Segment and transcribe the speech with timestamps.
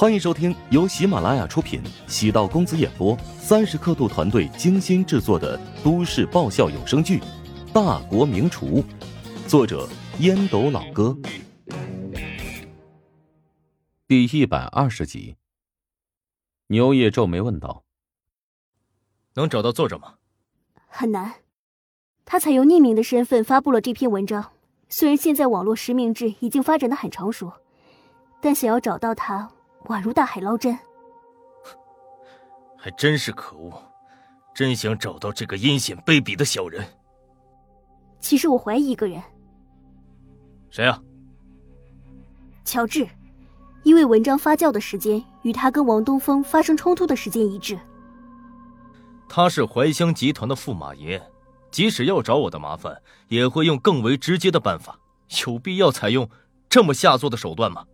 [0.00, 7.18] 欢迎收听由喜马拉雅出品、喜道公子演播、三十刻度团队精心制作的都市爆笑有声剧
[7.72, 8.80] 《大国名厨》，
[9.48, 9.88] 作者
[10.20, 11.18] 烟斗老哥，
[14.06, 15.34] 第一百二十集。
[16.68, 17.82] 牛叶皱眉问道
[19.34, 20.14] ：“能找到作者吗？”
[20.86, 21.34] 很难。
[22.24, 24.52] 他采用匿名的身份发布了这篇文章。
[24.88, 27.52] 虽然现在网络实名制已经发展的很成熟，
[28.40, 29.50] 但想要找到他，
[29.88, 30.78] 宛如大海捞针。
[32.76, 33.72] 还真是可恶！
[34.54, 36.84] 真想找到这个阴险卑鄙的小人。
[38.20, 39.22] 其实我怀疑一个人。
[40.70, 41.00] 谁啊？
[42.64, 43.08] 乔治，
[43.82, 47.78] 因为文章发酵的时间与他跟王东风发生冲突的时间一致。
[49.28, 51.20] 他是怀乡集团的驸马爷。
[51.70, 52.96] 即使要找我的麻烦，
[53.28, 54.98] 也会用更为直接的办法。
[55.46, 56.26] 有必要采用
[56.68, 57.84] 这么下作的手段吗？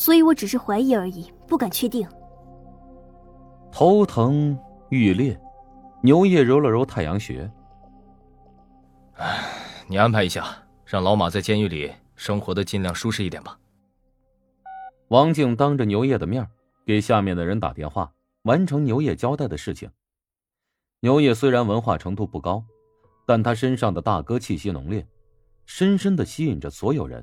[0.00, 2.08] 所以我只是怀疑而已，不敢确定。
[3.70, 5.38] 头疼欲裂，
[6.02, 7.52] 牛叶揉了揉太阳穴。
[9.16, 9.44] 唉，
[9.88, 13.58] 你安排一下，让老马在监狱里生活的尽量舒适一点吧。
[15.08, 16.48] 王静当着牛叶的面
[16.86, 18.10] 给下面的人打电话，
[18.44, 19.90] 完成牛叶交代的事情。
[21.00, 22.64] 牛叶虽然文化程度不高，
[23.26, 25.06] 但他身上的大哥气息浓烈，
[25.66, 27.22] 深深的吸引着所有人。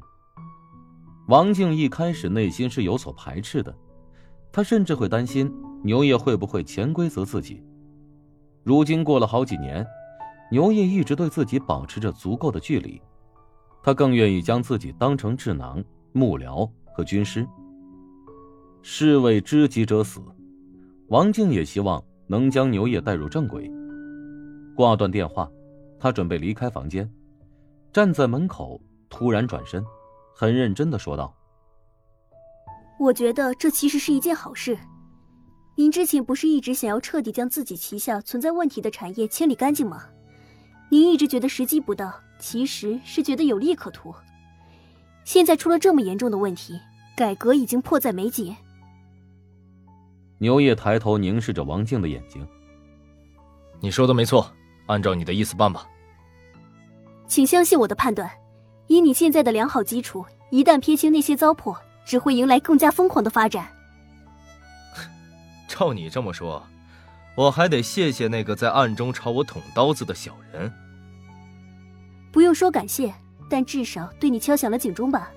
[1.27, 3.73] 王静一开始内心是有所排斥的，
[4.51, 7.61] 他甚至会担心牛叶会不会潜规则自己。
[8.63, 9.85] 如今过了好几年，
[10.51, 13.01] 牛叶一直对自己保持着足够的距离，
[13.83, 15.83] 他更愿意将自己当成智囊、
[16.13, 17.47] 幕僚和军师。
[18.81, 20.21] 士为知己者死，
[21.09, 22.03] 王静也希望。
[22.29, 23.71] 能将牛叶带入正轨。
[24.75, 25.49] 挂断电话，
[25.97, 27.09] 他准备离开房间，
[27.93, 29.81] 站在门口，突然转身，
[30.39, 31.35] 很认真的说道
[32.99, 34.77] ：“我觉得这其实是一件好事。
[35.75, 40.03] 您之前不是一直想要彻底将自己旗下存在问题的产业清理干净吗？
[40.91, 44.13] 您一直觉得时机不到，其实是觉得有利可图。
[45.23, 46.79] 现在出了这么严重的问题，
[47.15, 48.55] 改革已经迫在眉睫。”
[50.37, 52.47] 牛叶抬头凝视着王静的眼睛。
[53.79, 54.53] 你说的没错，
[54.85, 55.89] 按照你的意思办吧。
[57.25, 58.29] 请相信我的判断，
[58.87, 61.75] 以你现在的良好基础，一旦撇清那些糟粕，
[62.05, 63.67] 只会迎来更加疯狂的发展。
[65.67, 66.63] 照你这么说，
[67.35, 70.71] 我还得谢谢那个在暗中朝我捅刀子的小人。
[72.31, 73.13] 不用说感谢，
[73.49, 75.31] 但至少对你敲响了警钟吧。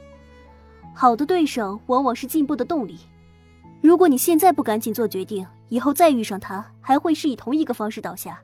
[0.94, 2.98] 好的对手往往是进步的动力。
[3.80, 8.38] 如果你现在不赶紧做决定，以后再遇上他，还会是以同一个方式倒下。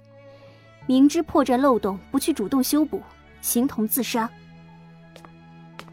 [0.87, 3.03] 明知破绽漏洞，不去主动修补，
[3.43, 4.31] 形同自杀。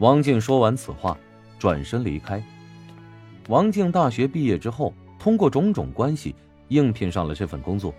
[0.04, 1.18] 王静说完此话，
[1.58, 2.44] 转身离开。
[3.48, 6.36] 王静大学毕业之后，通过种种关系
[6.68, 7.94] 应聘上了这份工作。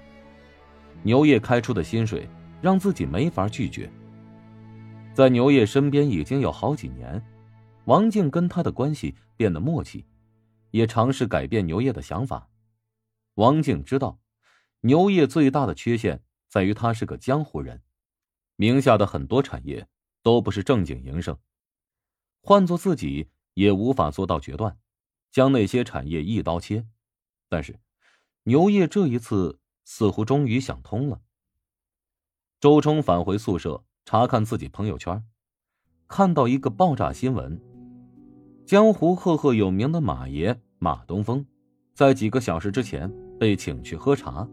[1.02, 2.30] 牛业开出的薪水
[2.62, 3.92] 让自己没法拒绝。
[5.16, 7.20] 在牛业身边已经有好几年，
[7.86, 10.06] 王静跟他的关系变得默契。
[10.70, 12.48] 也尝试改变牛业的想法。
[13.34, 14.20] 王静知道，
[14.82, 17.82] 牛业最大的缺陷在于他是个江湖人，
[18.58, 19.88] 名下的很多产业
[20.22, 21.36] 都不是正经营生。
[22.48, 24.78] 换做自己也无法做到决断，
[25.32, 26.86] 将那些产业一刀切。
[27.50, 27.80] 但是，
[28.44, 31.22] 牛业这一次似乎终于想通了。
[32.60, 35.24] 周冲返回宿舍查看自己朋友圈，
[36.08, 37.60] 看到一个爆炸新闻：
[38.64, 40.62] 江湖赫赫有名的马爷。
[40.78, 41.44] 马东风，
[41.96, 44.48] 在几个小时之前被请去喝茶，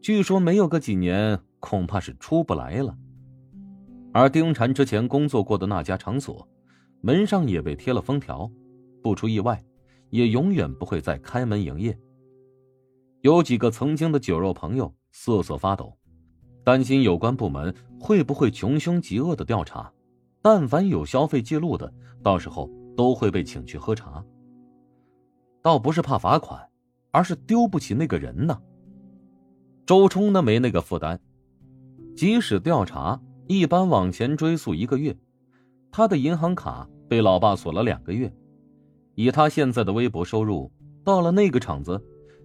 [0.00, 2.96] 据说没有个几年，恐怕是出不来了。
[4.12, 6.46] 而丁禅之前工作过的那家场所，
[7.06, 8.50] 门上也被贴了封条，
[9.00, 9.64] 不出意外，
[10.10, 11.96] 也永远不会再开门营业。
[13.20, 15.96] 有几个曾经的酒肉朋友瑟瑟发抖，
[16.64, 19.88] 担心有关部门会不会穷凶极恶的调查，
[20.42, 21.94] 但凡有消费记录的，
[22.24, 24.24] 到时候都会被请去喝茶。
[25.62, 26.68] 倒不是怕罚款，
[27.12, 28.60] 而是丢不起那个人呢。
[29.86, 31.16] 周冲呢没那个负担，
[32.16, 35.16] 即使调查，一般往前追溯一个月，
[35.96, 38.30] 他的银行卡被老爸锁了两个月，
[39.14, 40.70] 以他现在的微薄收入，
[41.02, 41.98] 到了那个场子，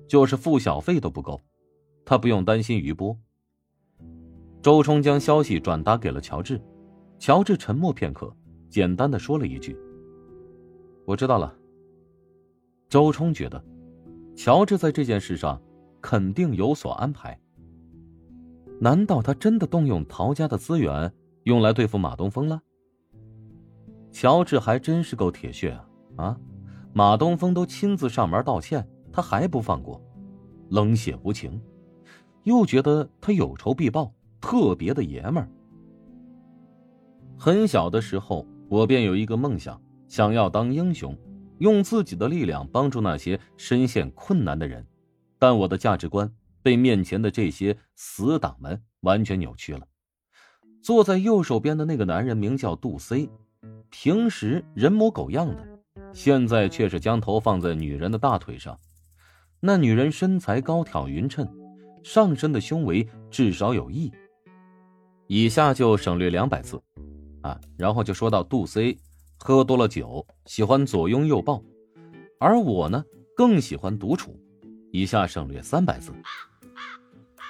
[0.07, 1.38] 就是付小费都不够，
[2.06, 3.13] 他不用担心余波。
[4.62, 6.62] 周冲将消息转达给了乔治，
[7.19, 8.33] 乔治沉默片刻，
[8.69, 9.77] 简单的说了一句
[11.03, 11.53] ：“我知道了。”
[12.88, 13.62] 周冲觉得，
[14.33, 15.62] 乔治在这件事上
[16.00, 17.38] 肯定有所安排。
[18.80, 21.13] 难道他真的动用陶家的资源
[21.44, 22.62] 用来对付马东风了？
[24.11, 25.87] 乔治还真是够铁血啊！
[26.17, 26.37] 啊，
[26.93, 30.01] 马东风都亲自上门道歉，他还不放过，
[30.69, 31.61] 冷血无情，
[32.43, 35.49] 又觉得他有仇必报，特别的爷们儿。
[37.37, 41.17] 很小的时候，我便有一个梦想，想要当英雄，
[41.59, 44.85] 用自己的力量帮助那些深陷困难的人，
[45.39, 46.31] 但我的价值观
[46.61, 49.87] 被面前的这些死党们完全扭曲了。
[50.83, 53.29] 坐在右手边的那个男人名叫杜 C，
[53.91, 55.67] 平时人模狗样的，
[56.13, 58.75] 现在却是将头放在女人的大腿上。
[59.59, 61.47] 那女人身材高挑匀称，
[62.01, 64.11] 上身的胸围至少有亿。
[65.27, 66.81] 以下就省略两百字，
[67.41, 68.97] 啊，然后就说到杜 C
[69.38, 71.61] 喝多了酒，喜欢左拥右抱，
[72.39, 73.03] 而我呢
[73.35, 74.39] 更喜欢独处。
[74.91, 76.11] 以下省略三百字。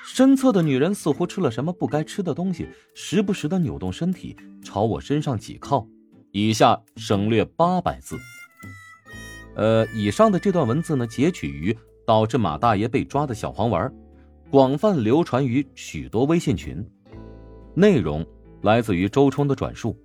[0.04, 5.88] 身侧的女人似乎吃了什么不该吃的东西，时不时的扭动身体朝我身上挤靠。
[6.32, 8.18] 以下省略八百字。
[9.56, 13.94] 呃，以上的这段文字呢，截取于导致马大爷被抓的小黄丸，
[14.50, 16.86] 广泛流传于许多微信群。
[17.74, 18.26] 内容
[18.62, 19.98] 来自于周冲的转述，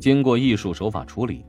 [0.00, 1.44] 经过艺术手法处理，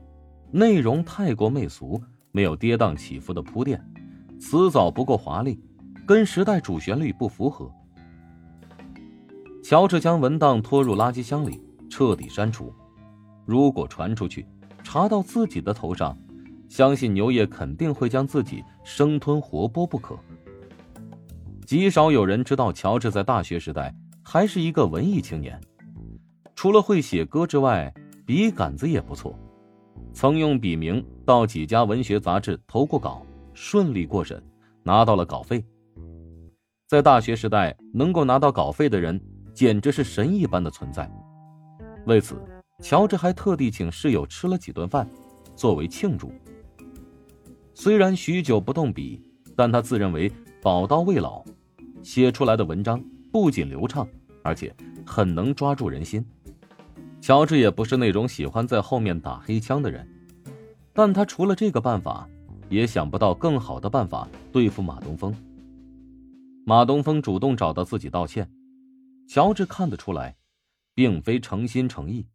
[0.52, 2.00] 内容太过媚俗，
[2.30, 3.84] 没有跌宕起伏的铺垫，
[4.40, 5.60] 词藻不够华丽，
[6.06, 7.68] 跟时代主旋律不符合。
[9.62, 12.72] 乔治将文档拖入垃圾箱里，彻底删除。
[13.44, 14.46] 如果传出去，
[14.82, 16.16] 查到自己的头上，
[16.68, 20.16] 相信牛业肯定会将自己生吞活剥不可。
[21.66, 25.60] 极少有人知道，乔治在大学时代还是一个文艺青年，
[26.54, 27.92] 除了会写歌之外，
[28.26, 29.38] 笔杆子也不错。
[30.12, 34.42] 曾用笔名到几家文学杂志投过稿，顺利过审，
[34.82, 35.64] 拿到了稿费。
[36.86, 39.20] 在大学时代，能够拿到稿费的人。
[39.54, 41.08] 简直是神一般的存在。
[42.06, 42.34] 为此，
[42.82, 45.08] 乔治还特地请室友吃了几顿饭，
[45.54, 46.32] 作为庆祝。
[47.72, 49.22] 虽然许久不动笔，
[49.56, 50.30] 但他自认为
[50.60, 51.44] 宝刀未老，
[52.02, 54.06] 写出来的文章不仅流畅，
[54.42, 54.74] 而且
[55.06, 56.24] 很能抓住人心。
[57.20, 60.06] 乔治也不是那种喜欢在后面打黑枪的人，
[60.92, 62.28] 但他除了这个办法，
[62.68, 65.34] 也想不到更好的办法对付马东风。
[66.66, 68.50] 马东风主动找到自己道歉。
[69.26, 70.36] 乔治看得出来，
[70.94, 72.26] 并非诚心诚意。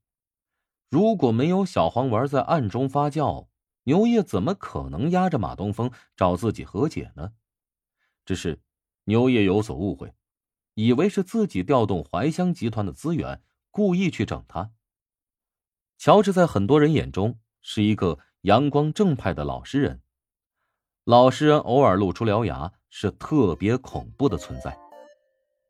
[0.89, 3.47] 如果没有小黄丸在暗中发酵，
[3.83, 7.33] 牛业怎么可能压着马东风找自己和解呢？
[8.25, 8.59] 只是
[9.03, 10.13] 牛业有所误会，
[10.73, 14.71] 以为是自己调动怀香集团的资源，故意去整他。
[15.97, 20.01] 乔治在很多人眼中是一个阳光正派的老实人，
[21.03, 24.77] 老实人偶尔露出獠牙是特别恐怖的存在，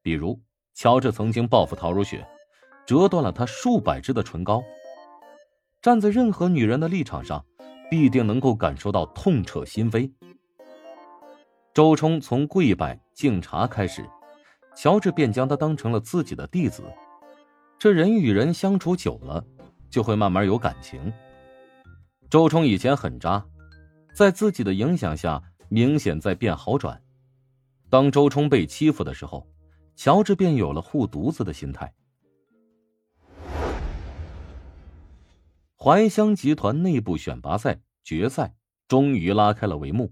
[0.02, 0.42] 比如。
[0.76, 2.26] 乔治曾经报复陶如雪，
[2.88, 4.64] 折断了她数百支的唇膏。
[5.82, 7.46] 站在任何女人的立场上，
[7.90, 10.12] 必定能够感受到痛彻心扉。
[11.74, 14.06] 周冲从跪拜敬茶开始，
[14.76, 16.84] 乔治便将他当成了自己的弟子。
[17.78, 19.44] 这人与人相处久了，
[19.90, 21.14] 就会慢慢有感情。
[22.30, 23.46] 周冲以前很渣，
[24.14, 27.02] 在自己的影响下，明显在变好转。
[27.90, 29.48] 当周冲被欺负的时候。
[29.96, 31.94] 乔治便有了护犊子的心态。
[35.82, 38.54] 怀香集团内部选拔赛决赛
[38.90, 40.12] 终于拉开了帷幕。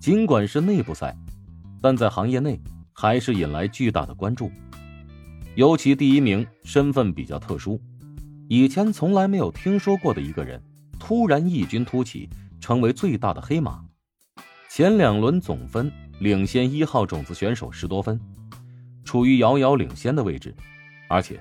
[0.00, 1.16] 尽管是内部赛，
[1.80, 2.60] 但在行业内
[2.92, 4.50] 还是引来巨大的关注。
[5.54, 7.80] 尤其第一名身份比较特殊，
[8.48, 10.60] 以前从来没有听说过的一个人，
[10.98, 12.28] 突然异军突起，
[12.60, 13.84] 成为最大的黑马。
[14.68, 15.88] 前两轮总分
[16.18, 18.20] 领先一号种子选手十多分。
[19.04, 20.52] 处于遥遥领先的位置，
[21.08, 21.40] 而且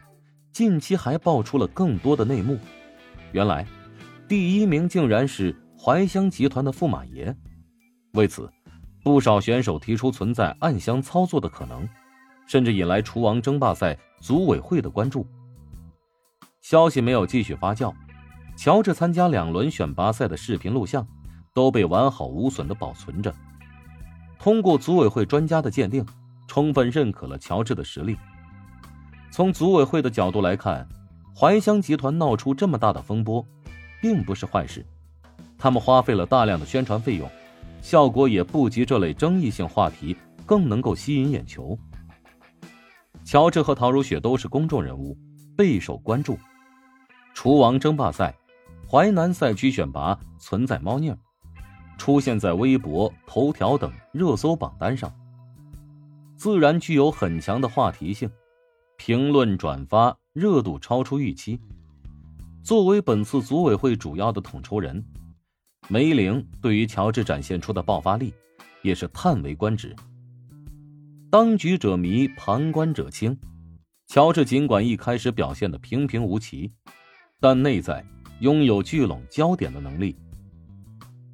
[0.54, 2.60] 近期还爆出了更多的内幕。
[3.32, 3.66] 原来，
[4.28, 7.36] 第一名竟然是怀香集团的驸马爷。
[8.14, 8.50] 为此，
[9.04, 11.88] 不少选手提出存在暗箱操作的可能，
[12.48, 15.26] 甚至引来厨王争霸赛组委会的关注。
[16.62, 17.94] 消息没有继续发酵，
[18.56, 21.08] 乔治参加两轮选拔赛的视频录像
[21.54, 23.34] 都被完好无损的保存着。
[24.40, 26.06] 通过组委会专家的鉴定。
[26.50, 28.18] 充分认可了乔治的实力。
[29.30, 30.88] 从组委会的角度来看，
[31.40, 33.46] 怀香集团闹出这么大的风波，
[34.02, 34.84] 并不是坏事。
[35.56, 37.30] 他们花费了大量的宣传费用，
[37.80, 40.18] 效果也不及这类争议性话题
[40.48, 41.78] 更能够吸引眼球。
[43.24, 45.16] 乔治和陶如雪都是公众人物，
[45.56, 46.40] 备受关注。
[47.36, 48.34] 厨王争霸赛、
[48.90, 51.14] 淮南赛区选拔存在猫腻，
[52.00, 55.14] 出现在微博、头条等热搜榜单上。
[56.36, 58.28] 自然具有很强的话题性，
[58.98, 61.60] 评论转发热度超出预期。
[62.64, 65.02] 作为本次组委会主要的统筹人，
[65.88, 68.34] 梅玲对于乔治展现出的爆发力，
[68.82, 69.96] 也是叹为观止。
[71.30, 73.38] 当局者迷，旁观者清。
[74.08, 76.72] 乔治尽管一开始表现的平平无奇，
[77.40, 78.04] 但内在
[78.40, 80.16] 拥有聚拢焦点的能力。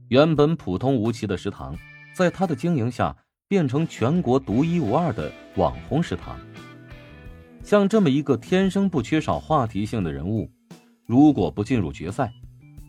[0.10, 1.76] 原本普通无奇的食堂，
[2.14, 3.16] 在他的经营下，
[3.48, 6.38] 变成全国独一无二的网红食堂。
[7.64, 10.50] 像这么一个天生不缺少话题性的人物，
[11.06, 12.32] 如果不进入决赛，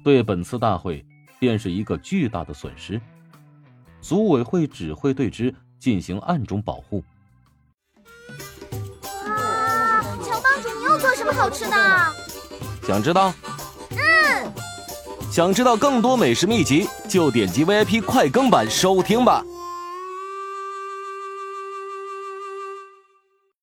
[0.02, 1.04] 对本次大会
[1.38, 3.00] 便是一个巨大的损失。
[4.00, 7.02] 组委会只会对之进行暗中保护。
[9.24, 11.76] 哇，乔帮主，你又做什么好吃的？
[12.82, 13.32] 想知道？
[13.92, 14.52] 嗯。
[15.30, 19.44] 想知道更多美食秘籍，就点击 VIP 快更版收听吧。